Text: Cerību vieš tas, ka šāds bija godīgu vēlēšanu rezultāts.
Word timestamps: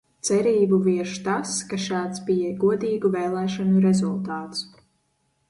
Cerību 0.27 0.77
vieš 0.85 1.11
tas, 1.27 1.51
ka 1.73 1.79
šāds 1.83 2.23
bija 2.31 2.55
godīgu 2.65 3.13
vēlēšanu 3.19 3.85
rezultāts. 3.87 4.67